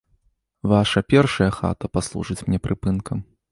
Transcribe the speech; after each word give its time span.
Ваша 0.71 1.03
першая 1.15 1.51
хата 1.59 1.91
паслужыць 1.99 2.41
мне 2.47 2.59
прыпынкам. 2.67 3.17